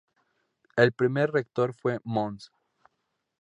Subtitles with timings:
[0.77, 2.51] El primer rector fue Mons.